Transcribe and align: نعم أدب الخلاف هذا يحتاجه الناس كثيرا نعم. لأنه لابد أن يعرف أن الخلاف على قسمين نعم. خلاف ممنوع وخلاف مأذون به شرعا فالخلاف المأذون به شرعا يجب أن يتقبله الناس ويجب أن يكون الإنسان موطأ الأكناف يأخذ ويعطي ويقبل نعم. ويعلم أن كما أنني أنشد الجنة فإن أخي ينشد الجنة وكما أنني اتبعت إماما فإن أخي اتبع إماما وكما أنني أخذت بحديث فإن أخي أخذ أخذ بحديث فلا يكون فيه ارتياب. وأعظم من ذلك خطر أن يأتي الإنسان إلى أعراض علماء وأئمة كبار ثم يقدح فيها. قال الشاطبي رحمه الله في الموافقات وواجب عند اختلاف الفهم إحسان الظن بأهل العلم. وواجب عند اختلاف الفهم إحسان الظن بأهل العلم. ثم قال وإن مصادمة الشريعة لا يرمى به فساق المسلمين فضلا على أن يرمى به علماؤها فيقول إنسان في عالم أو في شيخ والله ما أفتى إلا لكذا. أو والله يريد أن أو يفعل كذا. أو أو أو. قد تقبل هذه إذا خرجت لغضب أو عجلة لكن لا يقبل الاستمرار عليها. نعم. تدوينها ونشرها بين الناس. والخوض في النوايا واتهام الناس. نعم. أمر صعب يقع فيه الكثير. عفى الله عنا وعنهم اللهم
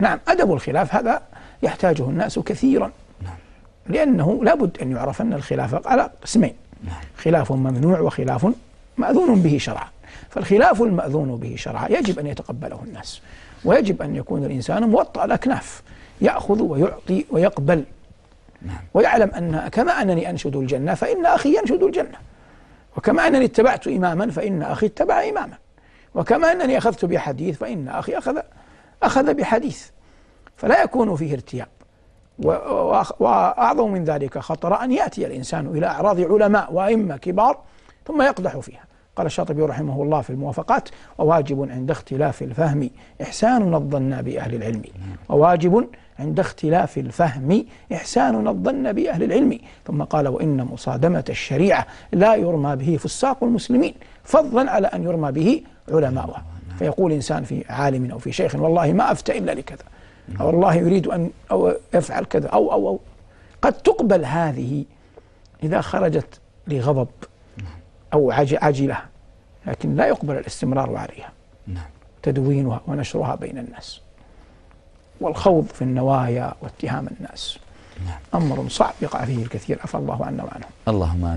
نعم 0.00 0.18
أدب 0.28 0.52
الخلاف 0.52 0.94
هذا 0.94 1.22
يحتاجه 1.62 2.02
الناس 2.02 2.38
كثيرا 2.38 2.90
نعم. 3.22 3.34
لأنه 3.86 4.44
لابد 4.44 4.78
أن 4.82 4.92
يعرف 4.92 5.22
أن 5.22 5.32
الخلاف 5.32 5.86
على 5.86 6.10
قسمين 6.22 6.54
نعم. 6.84 7.00
خلاف 7.16 7.52
ممنوع 7.52 8.00
وخلاف 8.00 8.46
مأذون 8.98 9.42
به 9.42 9.58
شرعا 9.58 9.88
فالخلاف 10.30 10.82
المأذون 10.82 11.36
به 11.36 11.56
شرعا 11.56 11.88
يجب 11.88 12.18
أن 12.18 12.26
يتقبله 12.26 12.82
الناس 12.86 13.20
ويجب 13.64 14.02
أن 14.02 14.16
يكون 14.16 14.44
الإنسان 14.44 14.88
موطأ 14.88 15.24
الأكناف 15.24 15.82
يأخذ 16.20 16.62
ويعطي 16.62 17.24
ويقبل 17.30 17.84
نعم. 18.62 18.78
ويعلم 18.94 19.30
أن 19.30 19.68
كما 19.72 19.92
أنني 19.92 20.30
أنشد 20.30 20.56
الجنة 20.56 20.94
فإن 20.94 21.26
أخي 21.26 21.58
ينشد 21.58 21.82
الجنة 21.82 22.18
وكما 22.96 23.26
أنني 23.26 23.44
اتبعت 23.44 23.88
إماما 23.88 24.30
فإن 24.30 24.62
أخي 24.62 24.86
اتبع 24.86 25.28
إماما 25.28 25.56
وكما 26.14 26.52
أنني 26.52 26.78
أخذت 26.78 27.04
بحديث 27.04 27.58
فإن 27.58 27.88
أخي 27.88 28.18
أخذ 28.18 28.38
أخذ 29.02 29.34
بحديث 29.34 29.86
فلا 30.56 30.82
يكون 30.82 31.16
فيه 31.16 31.32
ارتياب. 31.32 31.68
وأعظم 33.20 33.90
من 33.90 34.04
ذلك 34.04 34.38
خطر 34.38 34.82
أن 34.82 34.92
يأتي 34.92 35.26
الإنسان 35.26 35.66
إلى 35.66 35.86
أعراض 35.86 36.20
علماء 36.20 36.72
وأئمة 36.72 37.16
كبار 37.16 37.58
ثم 38.06 38.22
يقدح 38.22 38.58
فيها. 38.58 38.84
قال 39.16 39.26
الشاطبي 39.26 39.62
رحمه 39.62 40.02
الله 40.02 40.20
في 40.20 40.30
الموافقات 40.30 40.88
وواجب 41.18 41.70
عند 41.70 41.90
اختلاف 41.90 42.42
الفهم 42.42 42.90
إحسان 43.22 43.74
الظن 43.74 44.22
بأهل 44.22 44.54
العلم. 44.54 44.82
وواجب 45.28 45.88
عند 46.18 46.40
اختلاف 46.40 46.98
الفهم 46.98 47.64
إحسان 47.92 48.48
الظن 48.48 48.92
بأهل 48.92 49.22
العلم. 49.22 49.58
ثم 49.86 50.02
قال 50.02 50.28
وإن 50.28 50.64
مصادمة 50.64 51.24
الشريعة 51.28 51.86
لا 52.12 52.34
يرمى 52.34 52.76
به 52.76 52.96
فساق 52.96 53.44
المسلمين 53.44 53.94
فضلا 54.24 54.70
على 54.70 54.86
أن 54.86 55.02
يرمى 55.02 55.32
به 55.32 55.62
علماؤها 55.92 56.44
فيقول 56.80 57.12
إنسان 57.12 57.44
في 57.44 57.64
عالم 57.68 58.10
أو 58.10 58.18
في 58.18 58.32
شيخ 58.32 58.54
والله 58.54 58.92
ما 58.92 59.12
أفتى 59.12 59.38
إلا 59.38 59.52
لكذا. 59.52 59.84
أو 60.40 60.46
والله 60.46 60.74
يريد 60.74 61.06
أن 61.06 61.30
أو 61.50 61.74
يفعل 61.94 62.24
كذا. 62.24 62.48
أو 62.48 62.72
أو 62.72 62.88
أو. 62.88 63.00
قد 63.62 63.72
تقبل 63.72 64.24
هذه 64.24 64.84
إذا 65.62 65.80
خرجت 65.80 66.40
لغضب 66.68 67.08
أو 68.14 68.30
عجلة 68.30 68.98
لكن 69.66 69.96
لا 69.96 70.06
يقبل 70.06 70.38
الاستمرار 70.38 70.96
عليها. 70.96 71.32
نعم. 71.66 71.84
تدوينها 72.22 72.80
ونشرها 72.86 73.34
بين 73.34 73.58
الناس. 73.58 74.00
والخوض 75.20 75.66
في 75.66 75.82
النوايا 75.82 76.54
واتهام 76.62 77.06
الناس. 77.20 77.58
نعم. 78.06 78.42
أمر 78.42 78.68
صعب 78.68 78.94
يقع 79.02 79.24
فيه 79.24 79.42
الكثير. 79.42 79.78
عفى 79.82 79.94
الله 79.94 80.26
عنا 80.26 80.44
وعنهم 80.44 80.70
اللهم 80.88 81.24